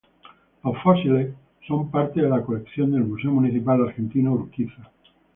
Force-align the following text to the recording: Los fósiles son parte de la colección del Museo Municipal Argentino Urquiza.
Los 0.63 0.81
fósiles 0.81 1.31
son 1.67 1.91
parte 1.91 2.23
de 2.23 2.27
la 2.27 2.41
colección 2.41 2.91
del 2.91 3.03
Museo 3.03 3.29
Municipal 3.29 3.85
Argentino 3.87 4.31
Urquiza. 4.33 4.89